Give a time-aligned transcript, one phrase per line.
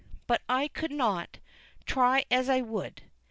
[0.25, 1.37] But I could not,
[1.85, 3.03] try as I would.